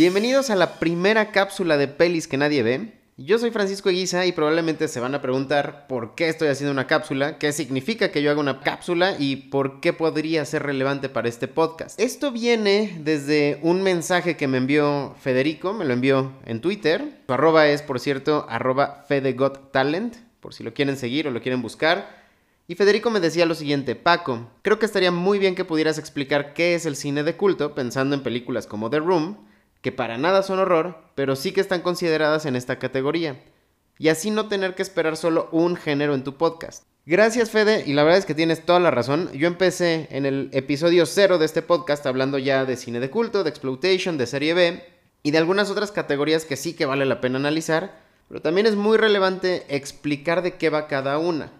[0.00, 2.94] Bienvenidos a la primera cápsula de pelis que nadie ve.
[3.18, 6.86] Yo soy Francisco Eguiza y probablemente se van a preguntar por qué estoy haciendo una
[6.86, 11.28] cápsula, qué significa que yo haga una cápsula y por qué podría ser relevante para
[11.28, 12.00] este podcast.
[12.00, 17.06] Esto viene desde un mensaje que me envió Federico, me lo envió en Twitter.
[17.26, 21.60] Su arroba es, por cierto, arroba FedeGotTalent, por si lo quieren seguir o lo quieren
[21.60, 22.24] buscar.
[22.68, 26.54] Y Federico me decía lo siguiente, Paco, creo que estaría muy bien que pudieras explicar
[26.54, 29.49] qué es el cine de culto pensando en películas como The Room
[29.80, 33.42] que para nada son horror, pero sí que están consideradas en esta categoría.
[33.98, 36.84] Y así no tener que esperar solo un género en tu podcast.
[37.06, 39.30] Gracias Fede, y la verdad es que tienes toda la razón.
[39.32, 43.42] Yo empecé en el episodio cero de este podcast hablando ya de cine de culto,
[43.42, 44.84] de exploitation, de serie B
[45.22, 48.76] y de algunas otras categorías que sí que vale la pena analizar, pero también es
[48.76, 51.52] muy relevante explicar de qué va cada una.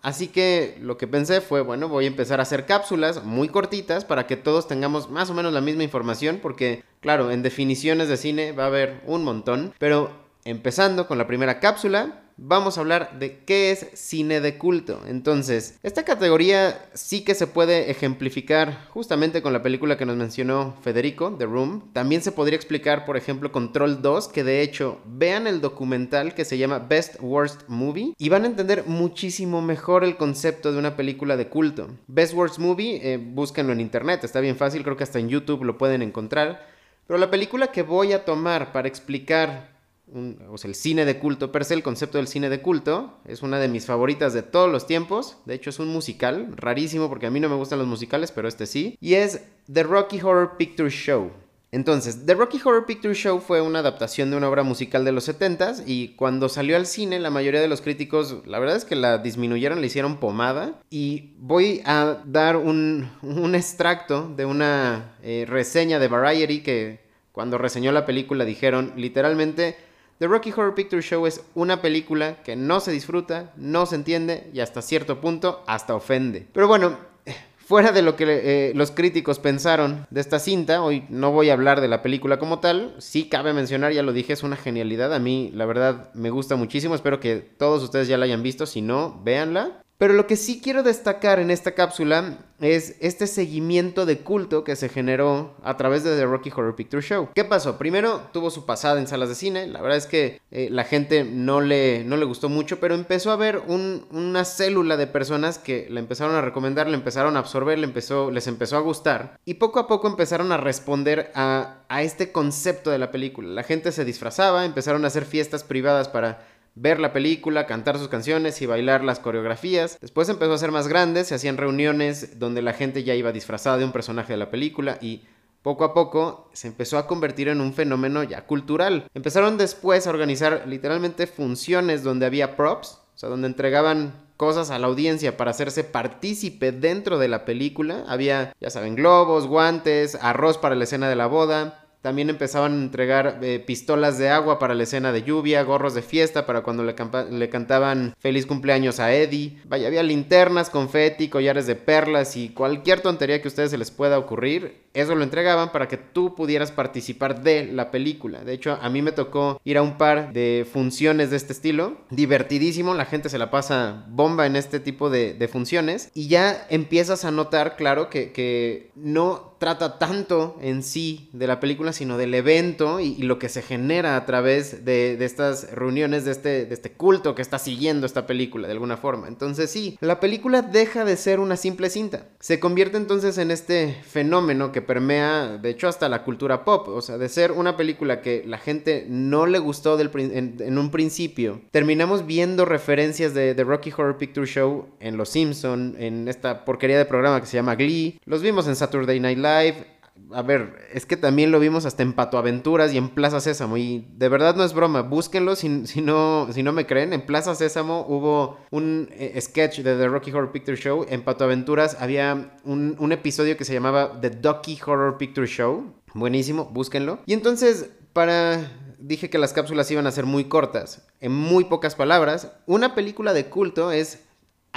[0.00, 4.04] Así que lo que pensé fue, bueno, voy a empezar a hacer cápsulas muy cortitas
[4.04, 8.16] para que todos tengamos más o menos la misma información, porque claro, en definiciones de
[8.16, 10.12] cine va a haber un montón, pero
[10.44, 15.02] empezando con la primera cápsula, vamos a hablar de qué es cine de culto.
[15.06, 20.76] Entonces, esta categoría sí que se puede ejemplificar justamente con la película que nos mencionó
[20.82, 21.90] Federico, The Room.
[21.92, 26.34] También se podría explicar, por ejemplo, con Troll 2, que de hecho vean el documental
[26.34, 30.78] que se llama Best Worst Movie y van a entender muchísimo mejor el concepto de
[30.78, 31.88] una película de culto.
[32.06, 35.64] Best Worst Movie, eh, búsquenlo en internet, está bien fácil, creo que hasta en YouTube
[35.64, 36.66] lo pueden encontrar.
[37.06, 39.77] Pero la película que voy a tomar para explicar
[40.14, 43.68] el cine de culto, per se el concepto del cine de culto, es una de
[43.68, 47.40] mis favoritas de todos los tiempos, de hecho es un musical, rarísimo porque a mí
[47.40, 49.42] no me gustan los musicales, pero este sí, y es
[49.72, 51.30] The Rocky Horror Picture Show.
[51.70, 55.28] Entonces, The Rocky Horror Picture Show fue una adaptación de una obra musical de los
[55.28, 58.96] 70s y cuando salió al cine la mayoría de los críticos la verdad es que
[58.96, 60.80] la disminuyeron, le hicieron pomada.
[60.88, 63.10] Y voy a dar un,
[63.54, 67.00] extracto de una eh, reseña de Variety que
[67.32, 69.76] cuando reseñó la película dijeron literalmente
[70.18, 74.50] The Rocky Horror Picture Show es una película que no se disfruta, no se entiende
[74.52, 76.44] y hasta cierto punto hasta ofende.
[76.52, 76.98] Pero bueno,
[77.58, 81.52] fuera de lo que eh, los críticos pensaron de esta cinta, hoy no voy a
[81.52, 85.14] hablar de la película como tal, sí cabe mencionar, ya lo dije, es una genialidad,
[85.14, 88.66] a mí la verdad me gusta muchísimo, espero que todos ustedes ya la hayan visto,
[88.66, 89.84] si no, véanla.
[89.98, 94.76] Pero lo que sí quiero destacar en esta cápsula es este seguimiento de culto que
[94.76, 97.30] se generó a través de The Rocky Horror Picture Show.
[97.34, 97.78] ¿Qué pasó?
[97.78, 101.24] Primero tuvo su pasada en salas de cine, la verdad es que eh, la gente
[101.24, 105.88] no le, no le gustó mucho, pero empezó a haber una célula de personas que
[105.90, 109.54] le empezaron a recomendar, le empezaron a absorber, le empezó, les empezó a gustar y
[109.54, 113.48] poco a poco empezaron a responder a, a este concepto de la película.
[113.48, 116.46] La gente se disfrazaba, empezaron a hacer fiestas privadas para
[116.80, 119.98] ver la película, cantar sus canciones y bailar las coreografías.
[120.00, 123.78] Después empezó a ser más grande, se hacían reuniones donde la gente ya iba disfrazada
[123.78, 125.22] de un personaje de la película y
[125.62, 129.06] poco a poco se empezó a convertir en un fenómeno ya cultural.
[129.14, 134.78] Empezaron después a organizar literalmente funciones donde había props, o sea, donde entregaban cosas a
[134.78, 138.04] la audiencia para hacerse partícipe dentro de la película.
[138.06, 142.82] Había, ya saben, globos, guantes, arroz para la escena de la boda, también empezaban a
[142.84, 146.84] entregar eh, pistolas de agua para la escena de lluvia, gorros de fiesta para cuando
[146.84, 146.94] le,
[147.30, 149.58] le, cantaban feliz cumpleaños a Eddie.
[149.66, 153.90] Vaya, había linternas, confeti, collares de perlas y cualquier tontería que a ustedes se les
[153.90, 154.87] pueda ocurrir.
[154.98, 158.42] Eso lo entregaban para que tú pudieras participar de la película.
[158.42, 161.98] De hecho, a mí me tocó ir a un par de funciones de este estilo.
[162.10, 166.10] Divertidísimo, la gente se la pasa bomba en este tipo de, funciones.
[166.14, 171.92] Y ya empiezas a notar, claro, que, no trata tanto en sí de la película,
[171.92, 176.74] sino del evento y, lo que se genera a través de, estas reuniones, este, de
[176.74, 179.28] este culto que está siguiendo esta película de alguna forma.
[179.28, 182.26] Entonces sí, la película deja de ser una simple cinta.
[182.40, 186.88] Se convierte entonces en este fenómeno que permea, de hecho, hasta la cultura pop.
[186.88, 190.90] O sea, de ser una película que la gente no le gustó del, en, un
[190.90, 196.64] principio, terminamos viendo referencias de The Rocky Horror Picture Show en Los Simpson, en esta
[196.64, 198.18] porquería de programa que se llama Glee.
[198.24, 199.97] Los vimos en Saturday Night Live
[200.32, 203.76] a ver, es que también lo vimos hasta en Pato Aventuras y en Plaza Sésamo.
[203.76, 207.12] Y de verdad no es broma, búsquenlo si, no, si no me creen.
[207.12, 211.06] En Plaza Sésamo hubo un eh, sketch de The Rocky Horror Picture Show.
[211.08, 215.94] En Pato Aventuras había un, un episodio que se llamaba The Ducky Horror Picture Show.
[216.14, 217.20] Buenísimo, búsquenlo.
[217.26, 221.06] Y entonces, para dije que las cápsulas iban a ser muy cortas.
[221.20, 224.24] En muy pocas palabras, una película de culto es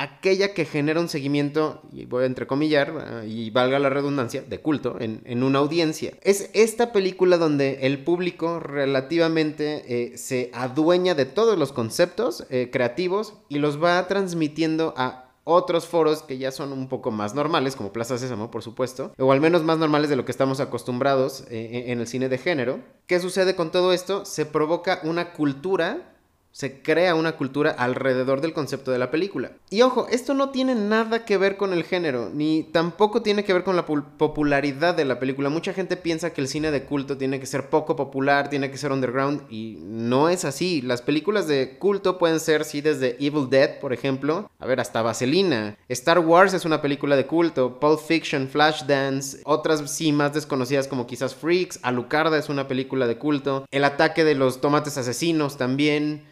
[0.02, 4.60] aquella que genera un seguimiento, y voy a entrecomillar, ah, y valga la redundancia, de
[4.60, 6.14] culto en, una audiencia.
[6.22, 12.70] Es esta película donde el público relativamente eh, se adueña de todos los conceptos eh,
[12.72, 17.76] creativos y los va transmitiendo a otros foros que ya son un poco más normales,
[17.76, 21.46] como Plaza Sésamo, por supuesto, o al menos más normales de lo que estamos acostumbrados
[21.50, 22.80] eh, en el cine de género.
[23.08, 24.26] ¿Qué sucede con todo esto?
[24.26, 26.11] Se provoca una cultura
[26.52, 29.52] se crea una cultura alrededor del concepto de la película.
[29.70, 33.54] Y ojo, esto no tiene nada que ver con el género, ni tampoco tiene que
[33.54, 35.50] ver con la popularidad de la película.
[35.50, 38.78] Mucha gente piensa que el cine de culto tiene que ser poco popular, tiene que
[38.78, 40.82] ser underground, y no es así.
[40.82, 45.02] Las películas de culto pueden ser, sí, desde Evil Dead, por ejemplo, a ver, hasta
[45.02, 45.78] Vaselina.
[45.88, 51.08] Star Wars es una película de culto, Pulp Fiction, Flashdance, otras sí más desconocidas como
[51.08, 56.30] quizás Freaks, Alucarda es una película de culto, El ataque de los tomates asesinos también.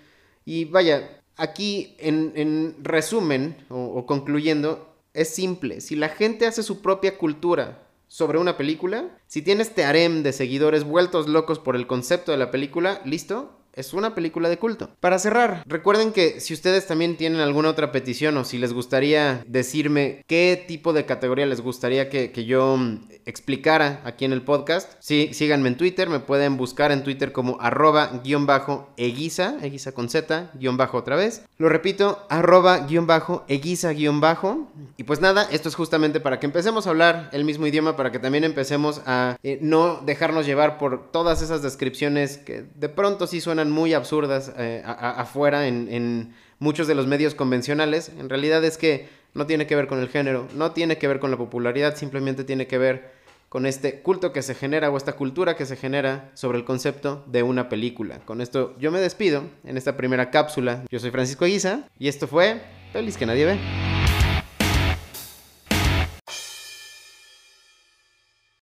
[0.50, 5.80] Y vaya, aquí en, resumen o, concluyendo, es simple.
[5.80, 10.34] Si la gente hace su propia cultura sobre una película, si tiene este harem de
[10.34, 14.90] seguidores vueltos locos por el concepto de la película, listo, es una película de culto.
[15.00, 19.44] Para cerrar, recuerden que si ustedes también tienen alguna otra petición o si les gustaría
[19.48, 24.94] decirme qué tipo de categoría les gustaría que, yo mm, explicara aquí en el podcast,
[25.00, 29.92] sí, síganme en Twitter, me pueden buscar en Twitter como arroba guion bajo eguisa, eguisa
[29.92, 31.46] con z, guion bajo otra vez.
[31.58, 34.68] Lo repito, arroba guion bajo eguisa guion bajo.
[34.98, 38.12] Y pues nada, esto es justamente para que empecemos a hablar el mismo idioma, para
[38.12, 43.28] que también empecemos a eh, no dejarnos llevar por todas esas descripciones que de pronto
[43.28, 48.78] sí suenan muy absurdas eh, afuera en, muchos de los medios convencionales, en realidad es
[48.78, 51.96] que no tiene que ver con el género, no tiene que ver con la popularidad,
[51.96, 53.19] simplemente tiene que ver
[53.50, 57.24] con este culto que se genera o esta cultura que se genera sobre el concepto
[57.28, 58.20] de una película.
[58.26, 60.86] Con esto yo me despido en esta primera cápsula.
[60.90, 62.62] Yo soy Francisco Guisa y esto fue
[62.94, 63.89] Feliz que nadie ve.